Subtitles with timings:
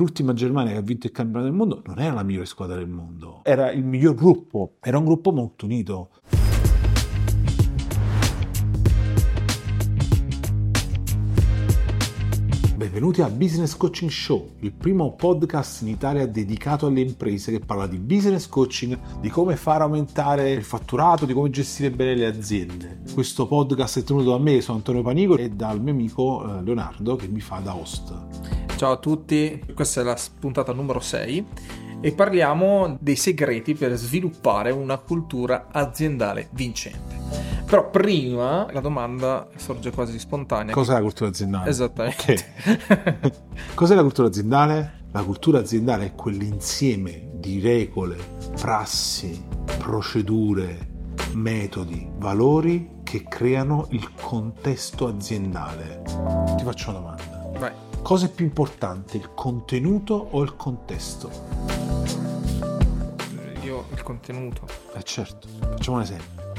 [0.00, 2.88] l'ultima Germania che ha vinto il campionato del mondo non era la migliore squadra del
[2.88, 6.08] mondo, era il miglior gruppo, era un gruppo molto unito.
[12.76, 17.86] Benvenuti a Business Coaching Show, il primo podcast in Italia dedicato alle imprese che parla
[17.86, 23.00] di business coaching, di come far aumentare il fatturato, di come gestire bene le aziende.
[23.12, 27.16] Questo podcast è tenuto da me, sono Antonio Panico, e dal mio amico eh, Leonardo
[27.16, 28.59] che mi fa da host.
[28.80, 31.46] Ciao a tutti, questa è la puntata numero 6
[32.00, 37.14] e parliamo dei segreti per sviluppare una cultura aziendale vincente.
[37.66, 40.72] Però prima la domanda sorge quasi spontanea.
[40.72, 41.68] Cos'è la cultura aziendale?
[41.68, 42.52] Esattamente.
[42.64, 43.32] Okay.
[43.74, 45.02] Cos'è la cultura aziendale?
[45.12, 48.16] La cultura aziendale è quell'insieme di regole,
[48.58, 49.44] prassi,
[49.76, 50.88] procedure,
[51.34, 56.00] metodi, valori che creano il contesto aziendale.
[56.56, 57.50] Ti faccio una domanda.
[57.58, 57.88] Vai.
[58.02, 61.30] Cosa è più importante, il contenuto o il contesto?
[63.62, 64.66] Io il contenuto.
[64.94, 66.49] Eh certo, facciamo un esempio.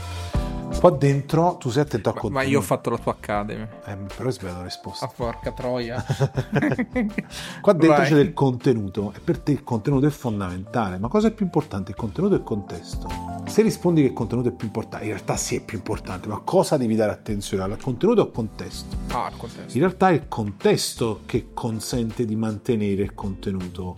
[0.81, 2.39] Qua dentro tu sei attento a contenuto.
[2.39, 3.67] Ma io ho fatto la tua Academy.
[3.85, 5.05] Eh, però è sbagliata la risposta.
[5.05, 6.03] A porca troia.
[7.61, 8.07] Qua dentro Vai.
[8.07, 10.97] c'è del contenuto e per te il contenuto è fondamentale.
[10.97, 13.07] Ma cosa è più importante, il contenuto o il contesto?
[13.45, 16.41] Se rispondi che il contenuto è più importante, in realtà sì è più importante, ma
[16.43, 17.61] cosa devi dare attenzione?
[17.61, 18.95] Al contenuto o al contesto?
[19.09, 19.77] Ah, il contesto.
[19.77, 23.97] In realtà è il contesto che consente di mantenere il contenuto.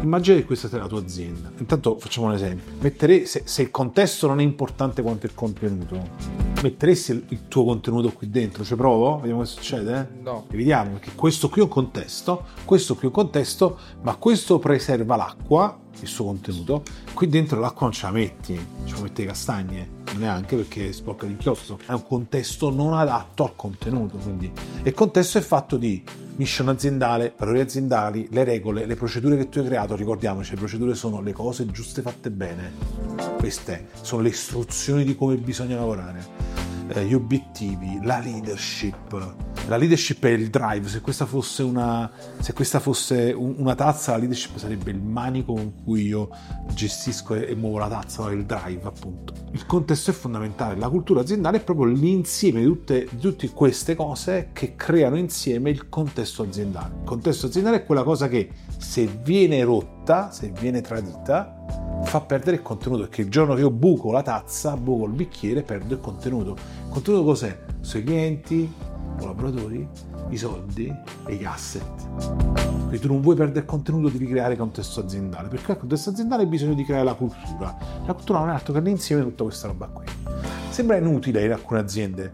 [0.00, 1.50] Immagina che questa sia la tua azienda.
[1.58, 2.72] Intanto facciamo un esempio.
[2.80, 6.08] Mettere, se, se il contesto non è importante quanto il contenuto,
[6.62, 8.62] metteresti il, il tuo contenuto qui dentro?
[8.62, 9.18] Ci provo?
[9.18, 10.08] Vediamo che succede?
[10.22, 10.46] No.
[10.50, 14.60] E vediamo perché questo qui è un contesto, questo qui è un contesto, ma questo
[14.60, 16.82] preserva l'acqua, il suo contenuto.
[17.12, 21.76] Qui dentro l'acqua non ce la metti, ci puoi mettere castagne, neanche perché sporca l'inchiostro.
[21.84, 24.50] È un contesto non adatto al contenuto, quindi.
[24.82, 26.04] E il contesto è fatto di
[26.38, 29.94] mission aziendale, valori aziendali, le regole, le procedure che tu hai creato.
[29.94, 32.72] Ricordiamoci, le procedure sono le cose giuste fatte bene.
[33.36, 36.24] Queste sono le istruzioni di come bisogna lavorare
[36.88, 39.47] eh, gli obiettivi, la leadership.
[39.68, 44.12] La leadership è il drive, se questa fosse una, se questa fosse un- una tazza,
[44.12, 46.30] la leadership sarebbe il manico con cui io
[46.72, 49.34] gestisco e, muovo la tazza, il drive appunto.
[49.52, 53.94] Il contesto è fondamentale, la cultura aziendale è proprio l'insieme di tutte, di tutte queste
[53.94, 56.94] cose che creano insieme il contesto aziendale.
[57.00, 61.66] Il contesto aziendale è quella cosa che se viene rotta, se viene tradita,
[62.04, 65.60] fa perdere il contenuto perché il giorno che io buco la tazza, buco il bicchiere,
[65.60, 66.52] perdo il contenuto.
[66.52, 67.58] Il contenuto cos'è?
[67.80, 68.72] Sui clienti,
[69.18, 69.88] collaboratori,
[70.30, 70.94] i soldi
[71.26, 71.84] e gli asset.
[72.88, 76.10] Quindi tu non vuoi perdere il contenuto di ricreare il contesto aziendale, perché il contesto
[76.10, 77.76] aziendale hai bisogno di creare la cultura.
[78.06, 80.06] La cultura non è altro che l'insieme di tutta questa roba qui.
[80.70, 82.32] Sembra inutile in alcune aziende,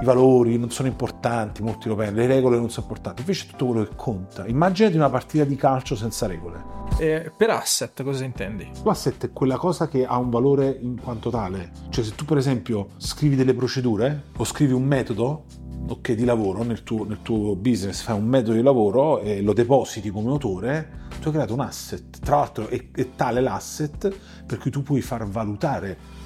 [0.00, 3.50] i valori non sono importanti, molti lo perdono, le regole non sono importanti, invece è
[3.50, 4.46] tutto quello che conta.
[4.46, 6.76] Immaginati una partita di calcio senza regole.
[6.98, 8.68] Eh, per asset cosa intendi?
[8.84, 11.70] L'asset è quella cosa che ha un valore in quanto tale.
[11.90, 15.44] Cioè, se tu, per esempio, scrivi delle procedure o scrivi un metodo
[15.88, 19.52] ok, di lavoro nel tuo, nel tuo business, fai un metodo di lavoro e lo
[19.52, 22.20] depositi come autore, tu hai creato un asset.
[22.20, 24.14] Tra l'altro, è, è tale l'asset
[24.46, 26.16] per cui tu puoi far valutare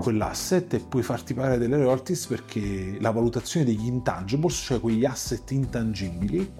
[0.00, 5.50] quell'asset e puoi farti pagare delle royalties perché la valutazione degli intangibles, cioè quegli asset
[5.50, 6.50] intangibili,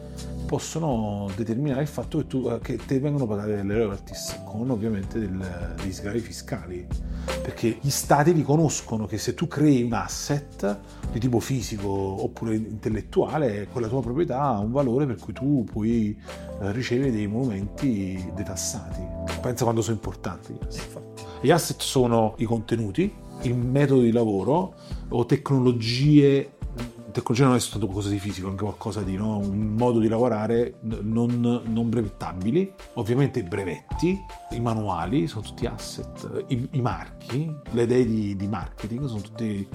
[0.46, 5.74] possono determinare il fatto che, tu, che te vengono pagate delle royalties con ovviamente del,
[5.76, 6.86] degli sgravi fiscali
[7.42, 10.78] perché gli stati riconoscono che se tu crei un asset
[11.10, 16.16] di tipo fisico oppure intellettuale quella tua proprietà ha un valore per cui tu puoi
[16.60, 19.02] eh, ricevere dei monumenti detassati
[19.40, 21.00] pensa quando sono importanti gli asset.
[21.40, 23.12] gli asset sono i contenuti
[23.42, 24.74] il metodo di lavoro
[25.08, 26.55] o tecnologie
[27.16, 29.38] tecnologia non è soltanto qualcosa di fisico, anche qualcosa di no?
[29.38, 34.18] un modo di lavorare non, non brevettabili, ovviamente i brevetti,
[34.50, 39.66] i manuali sono tutti asset, i, i marchi, le idee di, di, marketing sono tutti,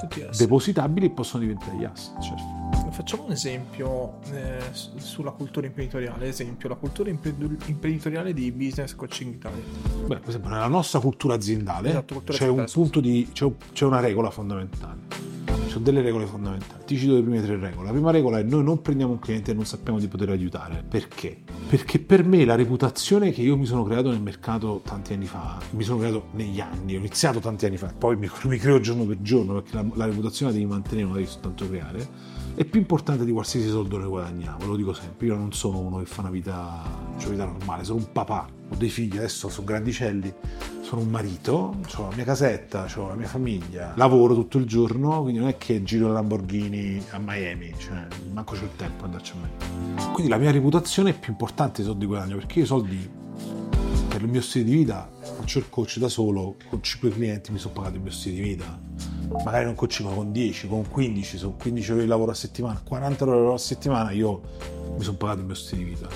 [0.00, 2.20] Tutti depositabili e possono diventare gli asset.
[2.20, 2.90] Certo.
[2.90, 9.62] Facciamo un esempio eh, sulla cultura imprenditoriale, esempio la cultura imprenditoriale di Business Coaching Italia.
[10.06, 13.84] Beh, per esempio, nella nostra cultura aziendale Esatto, cultura c'è, un punto di, c'è, c'è
[13.84, 15.07] una regola fondamentale.
[15.78, 16.82] Sono delle regole fondamentali.
[16.84, 17.86] Ti cito le prime tre regole.
[17.86, 20.84] La prima regola è noi non prendiamo un cliente e non sappiamo di poter aiutare.
[20.88, 21.38] Perché?
[21.68, 25.60] Perché per me la reputazione che io mi sono creato nel mercato tanti anni fa,
[25.70, 29.04] mi sono creato negli anni, ho iniziato tanti anni fa, poi mi, mi creo giorno
[29.04, 32.64] per giorno perché la, la reputazione la devi mantenere, non la devi soltanto creare è
[32.64, 35.28] più importante di qualsiasi soldo noi guadagniamo, lo dico sempre.
[35.28, 36.82] Io non sono uno che fa una vita,
[37.16, 40.34] una vita normale, sono un papà, ho dei figli, adesso sono grandicelli,
[40.88, 45.20] sono un marito, ho la mia casetta, ho la mia famiglia, lavoro tutto il giorno,
[45.20, 49.32] quindi non è che giro Lamborghini a Miami, cioè manco c'ho il tempo di andarci
[49.32, 50.12] a Miami.
[50.12, 53.10] Quindi la mia reputazione è più importante dei soldi che guadagno, perché io i soldi
[54.08, 57.58] per il mio stile di vita faccio il coach da solo, con 5 clienti mi
[57.58, 58.80] sono pagato il mio stile di vita.
[59.44, 62.80] Magari non coach ma con 10, con 15, sono 15 ore di lavoro a settimana,
[62.82, 64.40] 40 ore di lavoro a settimana, io
[64.98, 66.08] mi sono pagato il mio stile di vita.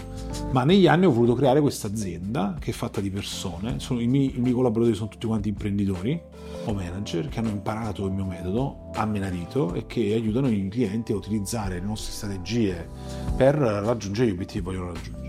[0.51, 4.07] Ma negli anni ho voluto creare questa azienda che è fatta di persone, sono, i,
[4.07, 6.21] miei, i miei collaboratori sono tutti quanti imprenditori
[6.65, 11.13] o manager che hanno imparato il mio metodo a menarito e che aiutano i clienti
[11.13, 12.87] a utilizzare le nostre strategie
[13.37, 15.23] per raggiungere gli obiettivi che vogliono raggiungere.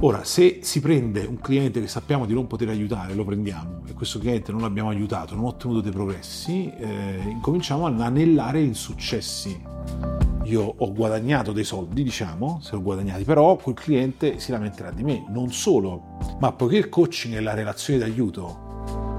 [0.00, 3.94] Ora, se si prende un cliente che sappiamo di non poter aiutare, lo prendiamo e
[3.94, 10.15] questo cliente non l'abbiamo aiutato, non ha ottenuto dei progressi, eh, incominciamo ad anellare insuccessi.
[10.46, 15.02] Io ho guadagnato dei soldi, diciamo, se ho guadagnati, però quel cliente si lamenterà di
[15.02, 15.24] me.
[15.28, 18.64] Non solo, ma poiché il coaching è la relazione d'aiuto,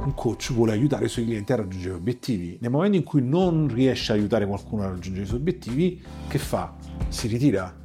[0.05, 2.57] un coach vuole aiutare i suoi clienti a raggiungere gli obiettivi.
[2.61, 6.37] Nel momento in cui non riesce a aiutare qualcuno a raggiungere i suoi obiettivi, che
[6.37, 6.73] fa?
[7.09, 7.75] Si ritira.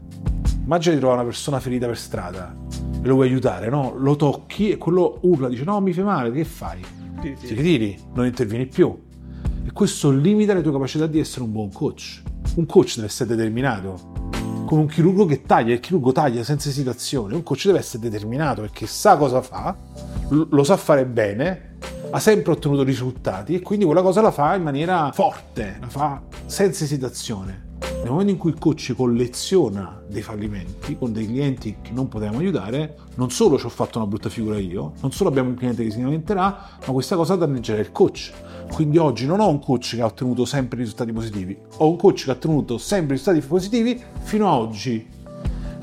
[0.62, 2.56] Immagina di trovare una persona ferita per strada
[3.03, 3.97] e lo vuoi aiutare, no?
[3.97, 6.81] Lo tocchi e quello urla, dice no, mi fai male, che fai?
[7.21, 8.97] Ti ritiri, non intervieni più.
[9.67, 12.23] E questo limita le tue capacità di essere un buon coach.
[12.54, 14.31] Un coach deve essere determinato,
[14.66, 18.60] come un chirurgo che taglia, il chirurgo taglia senza esitazione, un coach deve essere determinato
[18.60, 19.75] perché sa cosa fa,
[20.28, 21.78] lo sa fare bene,
[22.10, 26.22] ha sempre ottenuto risultati e quindi quella cosa la fa in maniera forte, la fa
[26.44, 27.70] senza esitazione.
[28.02, 32.38] Nel momento in cui il coach colleziona dei fallimenti con dei clienti che non potevamo
[32.38, 35.84] aiutare, non solo ci ho fatto una brutta figura io, non solo abbiamo un cliente
[35.84, 38.32] che si lamenterà, ma questa cosa danneggerà il coach.
[38.72, 42.25] Quindi oggi non ho un coach che ha ottenuto sempre risultati positivi, ho un coach
[42.25, 45.06] che ha ottenuto sempre risultati positivi fino ad oggi.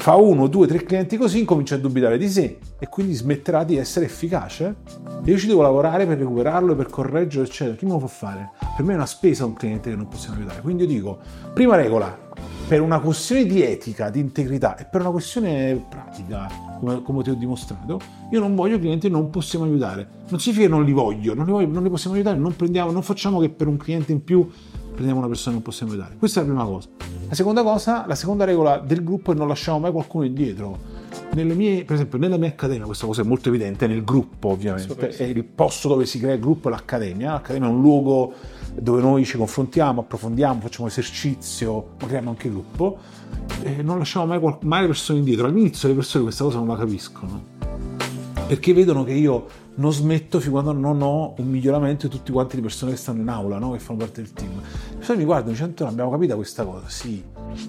[0.02, 3.76] Fa uno, due, tre clienti così, incomincia a dubitare di sé e quindi smetterà di
[3.76, 4.78] essere efficace.
[5.26, 7.76] Io ci devo lavorare per recuperarlo, per correggerlo, eccetera.
[7.76, 8.52] Chi me lo può fare?
[8.78, 10.62] Per me è una spesa un cliente che non possiamo aiutare.
[10.62, 11.20] Quindi io dico,
[11.54, 12.18] prima regola,
[12.66, 16.48] per una questione di etica, di integrità e per una questione pratica,
[16.80, 18.00] come, come ti ho dimostrato,
[18.32, 20.08] io non voglio clienti che non possiamo aiutare.
[20.30, 23.02] Non significa che non li voglio, non li, voglio, non li possiamo aiutare, non, non
[23.04, 24.50] facciamo che per un cliente in più
[24.94, 26.16] prendiamo una persona che non possiamo aiutare.
[26.18, 26.88] Questa è la prima cosa.
[27.30, 30.98] La seconda cosa, la seconda regola del gruppo è non lasciamo mai qualcuno indietro
[31.34, 35.10] nelle mie, per esempio, nella mia accademia, questa cosa è molto evidente, nel gruppo ovviamente,
[35.10, 37.34] è il posto dove si crea il gruppo è l'accademia.
[37.34, 38.34] L'accademia è un luogo
[38.74, 42.98] dove noi ci confrontiamo, approfondiamo, facciamo esercizio, ma creiamo anche gruppo.
[43.62, 45.46] E non lasciamo mai, mai le persone indietro.
[45.46, 47.58] All'inizio le persone questa cosa non la capiscono
[48.50, 49.46] perché vedono che io
[49.80, 53.22] non smetto fin quando non ho un miglioramento di tutti quanti le persone che stanno
[53.22, 53.72] in aula, no?
[53.72, 54.52] che fanno parte del team.
[54.60, 57.24] Le persone mi guardano e dicono, non abbiamo capito questa cosa, sì,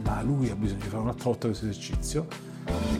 [0.04, 2.26] ma lui ha bisogno di fare un'altra volta questo esercizio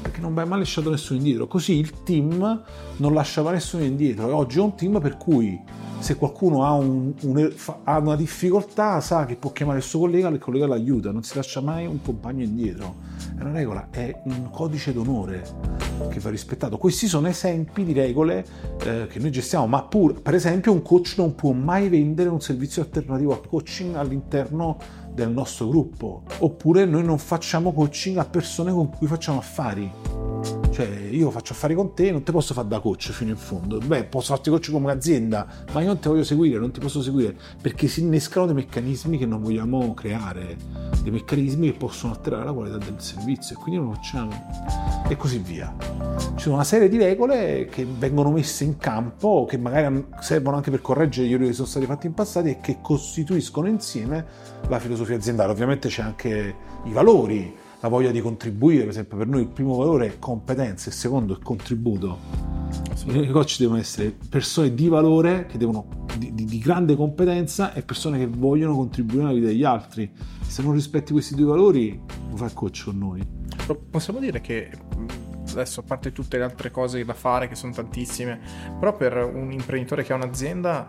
[0.00, 1.46] perché non vai mai lasciato nessuno indietro.
[1.46, 2.62] Così il team
[2.96, 4.28] non lasciava nessuno indietro.
[4.28, 5.60] E oggi è un team per cui
[5.98, 7.52] se qualcuno ha, un, un,
[7.84, 11.22] ha, una difficoltà sa che può chiamare il suo collega e il collega l'aiuta, non
[11.22, 12.96] si lascia mai un compagno indietro.
[13.36, 16.78] È una regola, è un codice d'onore che va rispettato.
[16.78, 18.44] Questi sono esempi di regole
[18.84, 22.40] eh, che noi gestiamo, ma pur, per esempio, un coach non può mai vendere un
[22.40, 24.78] servizio alternativo al coaching all'interno
[25.12, 30.19] del nostro gruppo, oppure noi non facciamo coaching a persone con cui facciamo affari.
[30.80, 33.76] Cioè, io faccio affari con te, non ti posso fare da coach fino in fondo.
[33.76, 37.02] Beh, posso farti coach come un'azienda, ma io non ti voglio seguire, non ti posso
[37.02, 40.56] seguire, perché si innescano dei meccanismi che non vogliamo creare,
[41.02, 45.02] dei meccanismi che possono alterare la qualità del servizio, e quindi non lo facciamo.
[45.06, 45.70] E così via.
[46.36, 50.70] Ci sono una serie di regole che vengono messe in campo, che magari servono anche
[50.70, 54.24] per correggere gli errori che sono stati fatti in passato e che costituiscono insieme
[54.66, 55.52] la filosofia aziendale.
[55.52, 59.76] Ovviamente c'è anche i valori la voglia di contribuire, per esempio per noi il primo
[59.76, 62.18] valore è competenza, il secondo è contributo.
[63.06, 67.82] I coach devono essere persone di valore, che devono, di, di, di, grande competenza e
[67.82, 70.10] persone che vogliono contribuire alla vita degli altri.
[70.46, 73.26] Se non rispetti questi due valori, non fai coach con noi.
[73.90, 74.70] Possiamo dire che
[75.52, 78.38] adesso a parte tutte le altre cose da fare che sono tantissime,
[78.78, 80.88] però per un imprenditore che ha un'azienda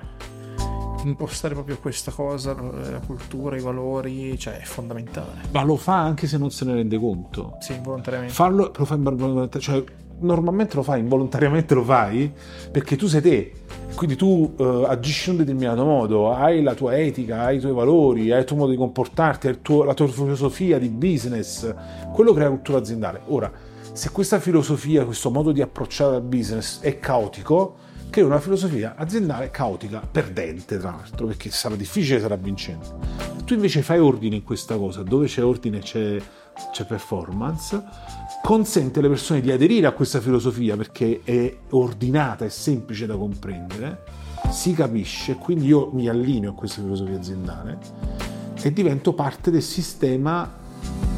[1.03, 5.41] impostare proprio questa cosa, la cultura, i valori, cioè è fondamentale.
[5.51, 7.57] Ma lo fa anche se non se ne rende conto.
[7.59, 8.33] Sì, involontariamente.
[8.33, 9.83] Farlo, lo fa involontariamente, cioè
[10.19, 12.31] normalmente lo fai, involontariamente lo fai,
[12.71, 13.53] perché tu sei te.
[13.95, 17.73] Quindi tu uh, agisci in un determinato modo, hai la tua etica, hai i tuoi
[17.73, 21.73] valori, hai il tuo modo di comportarti, hai tuo, la tua filosofia di business.
[22.13, 23.21] Quello crea cultura aziendale.
[23.27, 23.51] Ora,
[23.91, 27.75] se questa filosofia, questo modo di approcciare al business è caotico,
[28.11, 32.89] che è una filosofia aziendale caotica, perdente tra l'altro, perché sarà difficile, sarà vincente.
[33.45, 36.21] tu invece fai ordine in questa cosa, dove c'è ordine c'è,
[36.73, 37.81] c'è performance,
[38.43, 44.03] consente alle persone di aderire a questa filosofia perché è ordinata, è semplice da comprendere,
[44.49, 47.77] si capisce, quindi io mi allineo a questa filosofia aziendale
[48.61, 50.59] e divento parte del sistema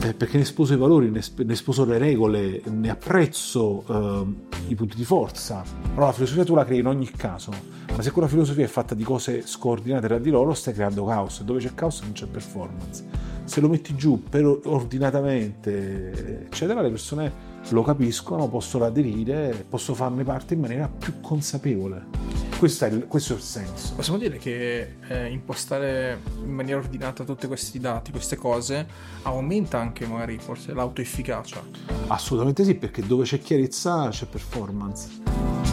[0.04, 4.26] eh, perché ne sposo i valori, ne, ne, sposo le regole, ne apprezzo eh,
[4.68, 5.64] i punti di forza.
[5.92, 7.52] Allora la filosofia tu la crei in ogni caso,
[7.96, 11.42] ma se quella filosofia è fatta di cose scordinate tra di loro, stai creando caos.
[11.44, 13.06] Dove c'è caos non c'è performance.
[13.46, 20.26] Se lo metti giù per ordinatamente, eccetera, le persone lo capiscono, possono aderire, possono farne
[20.26, 23.94] parte in maniera più consapevole questo è, il, questo è il senso.
[23.94, 28.88] Possiamo dire che eh, impostare in maniera ordinata tutti questi dati, queste cose,
[29.24, 31.62] aumenta anche magari forse l'autoefficacia?
[32.08, 35.10] Assolutamente sì, perché dove c'è chiarezza c'è performance.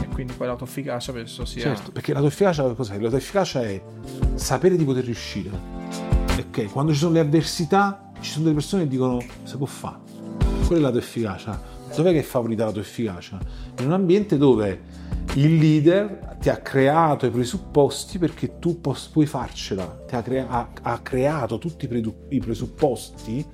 [0.03, 1.63] E quindi poi l'autoefficacia penso sia...
[1.63, 2.99] Certo, perché l'autoefficacia cos'è?
[2.99, 3.81] L'autoefficacia è
[4.35, 5.51] sapere di poter riuscire.
[6.41, 9.99] Ok, quando ci sono le avversità, ci sono delle persone che dicono si può fare.
[10.67, 11.63] Quella è la tua efficacia.
[11.95, 13.39] Dov'è che è favorita la tua efficacia?
[13.79, 20.05] In un ambiente dove il leader ti ha creato i presupposti perché tu puoi farcela,
[20.11, 23.45] ha, crea- ha, creato tutti i, pre- i, presupposti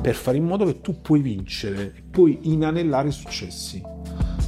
[0.00, 3.82] per fare in modo che tu puoi vincere e puoi inanellare i successi.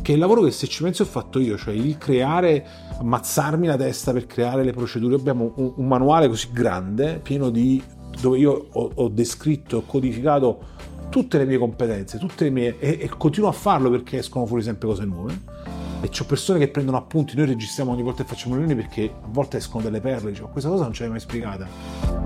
[0.03, 2.65] Che è il lavoro che se ci pensi ho fatto io, cioè il creare,
[2.99, 5.17] ammazzarmi la testa per creare le procedure.
[5.17, 7.83] Abbiamo un, un manuale così grande, pieno di...
[8.21, 10.79] dove io ho, ho descritto, ho codificato
[11.11, 14.63] tutte le mie competenze, tutte le mie, e, e continuo a farlo perché escono fuori
[14.63, 15.60] sempre cose nuove
[16.03, 19.27] e c'ho persone che prendono appunti, noi registriamo ogni volta che facciamo riunioni perché a
[19.29, 21.67] volte escono delle perle, dicevo questa cosa non ce l'hai mai spiegata,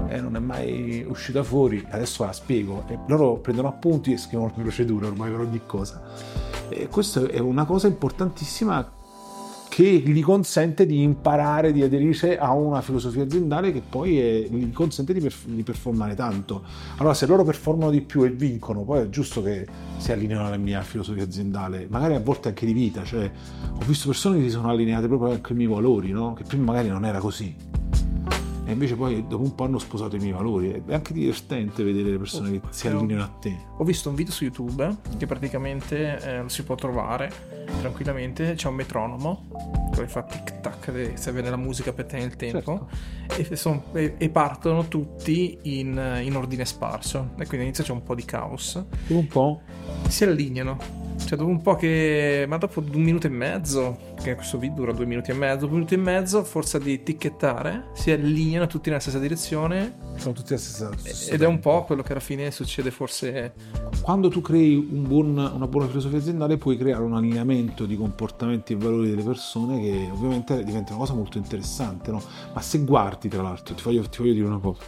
[0.09, 4.53] eh, non è mai uscita fuori, adesso la spiego e loro prendono appunti e scrivono
[4.55, 6.03] le procedure ormai per ogni cosa.
[6.69, 8.91] E questa è una cosa importantissima
[9.75, 14.71] che gli consente di imparare, di aderire a una filosofia aziendale che poi è, gli
[14.71, 16.63] consente di, perf- di, performare tanto.
[16.99, 19.67] Allora, se loro performano di più e vincono, poi è giusto che
[19.97, 23.03] si allineino alla mia filosofia aziendale, magari a volte anche di vita.
[23.03, 23.29] Cioè,
[23.73, 26.35] ho visto persone che si sono allineate proprio anche ai miei valori, no?
[26.35, 27.74] che prima magari non era così
[28.67, 30.83] e invece poi dopo un po' hanno sposato i miei valori.
[30.87, 33.57] È anche divertente vedere le persone che si allineano a te.
[33.77, 37.31] Ho visto un video su YouTube che praticamente eh, lo si può trovare
[37.81, 38.55] tranquillamente.
[38.55, 39.49] C'è un metronomo
[39.95, 42.89] che fa tic tac, serve la musica per tenere il tempo.
[43.27, 43.53] Certo.
[43.53, 47.31] E, son, e, e, partono tutti in, in, ordine sparso.
[47.33, 48.83] E quindi all'inizio c'è un po' di caos.
[49.09, 49.61] Un po'.
[50.09, 52.45] Si allineano cioè, dopo un po' che.
[52.49, 55.75] Ma dopo un minuto e mezzo, che questo video dura due minuti e mezzo, due
[55.75, 59.97] minuti e mezzo, forza di ticchettare, si allineano tutti nella stessa direzione.
[60.17, 63.53] Sono tutti nella stessa, stessa Ed è un po' quello che alla fine succede forse.
[64.01, 68.73] Quando tu crei un buon, una buona filosofia aziendale, puoi creare un allineamento di comportamenti
[68.73, 72.23] e valori delle persone che ovviamente diventa una cosa molto interessante, no?
[72.55, 74.81] Ma se guardi, tra l'altro, ti voglio, ti voglio dire una cosa.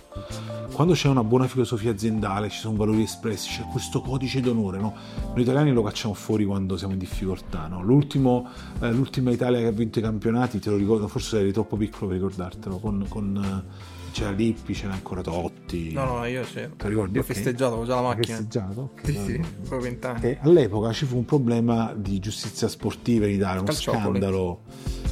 [0.73, 4.95] Quando c'è una buona filosofia aziendale, ci sono valori espressi, c'è questo codice d'onore, no?
[5.28, 7.66] Noi italiani lo cacciamo fuori quando siamo in difficoltà.
[7.66, 7.83] No?
[7.83, 8.49] L'ultimo,
[8.81, 8.90] eh,
[9.26, 12.16] l'ultima Italia che ha vinto i campionati, te lo ricordo, forse eri troppo piccolo per
[12.16, 15.92] ricordartelo, con, con eh, c'era Lippi, c'era ancora Totti.
[15.92, 16.75] No, no, io c'ero.
[16.76, 17.18] Ti ricordi?
[17.18, 17.35] Ho okay.
[17.35, 18.37] festeggiato, avevo già la macchina.
[18.37, 18.90] festeggiato?
[18.92, 20.38] Okay, sì, sì, avevo vent'anni.
[20.40, 24.62] All'epoca ci fu un problema di giustizia sportiva in Italia, uno scandalo.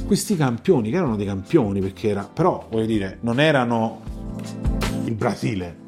[0.05, 4.01] Questi campioni, che erano dei campioni, perché era, però, voglio dire, non erano
[5.05, 5.83] il Brasile,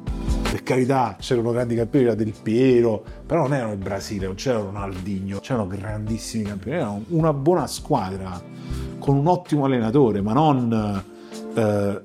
[0.50, 4.58] per carità c'erano grandi campioni, era Del Piero, però non erano il Brasile, non c'era
[4.58, 8.40] Ronaldinho, c'erano grandissimi campioni, erano una buona squadra
[8.98, 11.04] con un ottimo allenatore, ma non,
[11.54, 12.00] eh,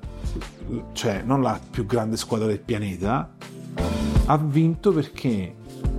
[0.92, 3.32] cioè, non la più grande squadra del pianeta.
[4.26, 5.54] Ha vinto perché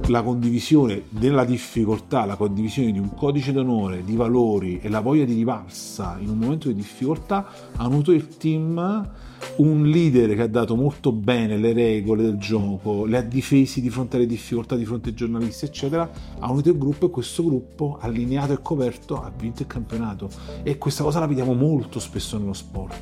[0.07, 5.25] la condivisione della difficoltà, la condivisione di un codice d'onore, di valori e la voglia
[5.25, 9.09] di rivalsa in un momento di difficoltà hanno avuto il team
[9.57, 13.89] un leader che ha dato molto bene le regole del gioco, le ha difesi di
[13.89, 16.09] fronte alle difficoltà, di fronte ai giornalisti, eccetera,
[16.39, 20.29] ha unito il gruppo e questo gruppo, allineato e coperto, ha vinto il campionato.
[20.63, 22.95] E questa cosa la vediamo molto spesso nello sport.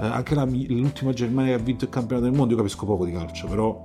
[0.00, 3.04] Eh, anche la, l'ultima Germania che ha vinto il campionato del mondo, io capisco poco
[3.04, 3.80] di calcio, però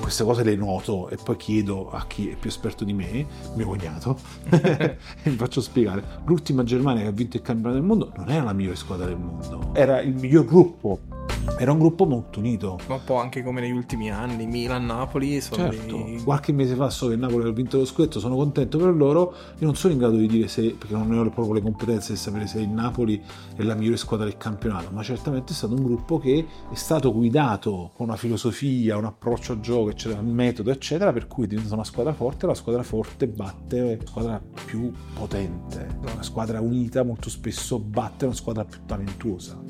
[0.00, 3.66] queste cose le noto e poi chiedo a chi è più esperto di me, mio
[3.66, 4.18] cognato,
[4.50, 6.02] e mi faccio spiegare.
[6.24, 9.16] L'ultima Germania che ha vinto il campionato del mondo non era la migliore squadra del
[9.16, 11.11] mondo, era il miglior gruppo
[11.58, 12.78] era un gruppo molto unito.
[12.88, 15.96] Ma un po' anche come negli ultimi anni, Milan-Napoli sono certo.
[15.96, 16.22] Dei...
[16.22, 19.34] Qualche mese fa so che Napoli ha vinto lo scudetto, sono contento per loro.
[19.58, 22.12] Io non sono in grado di dire se, perché non ne ho proprio le competenze
[22.12, 23.22] di sapere se il Napoli
[23.56, 27.12] è la migliore squadra del campionato, ma certamente è stato un gruppo che è stato
[27.12, 31.46] guidato con una filosofia, un approccio al gioco, eccetera, un metodo, eccetera, per cui è
[31.48, 35.98] diventata una squadra forte, la squadra forte batte la squadra più potente.
[36.12, 39.60] Una squadra unita molto spesso batte una squadra più talentuosa.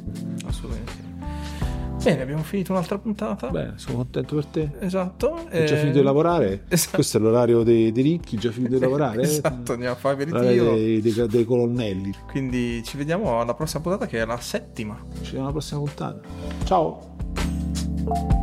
[0.46, 1.11] Assolutamente.
[2.02, 3.48] Bene, abbiamo finito un'altra puntata.
[3.48, 4.70] Beh, sono contento per te.
[4.80, 5.34] Esatto.
[5.48, 6.64] Hai già eh, finito di lavorare?
[6.68, 6.96] esatto.
[6.96, 9.22] Questo è l'orario dei, dei ricchi, già finito di lavorare?
[9.22, 10.74] Esatto, andiamo a fare aperitivo.
[10.74, 12.12] dei, dei- dei colonnelli.
[12.28, 14.98] Quindi ci vediamo alla prossima puntata che è la settima.
[15.14, 16.20] Ci vediamo alla prossima puntata.
[16.64, 18.41] Ciao!